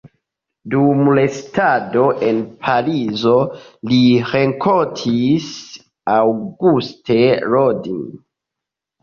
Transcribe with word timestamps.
Dum 0.73 1.09
restado 1.17 2.05
en 2.29 2.39
Parizo 2.63 3.35
li 3.91 3.99
renkontis 4.31 5.51
Auguste 6.17 7.21
Rodin. 7.55 8.03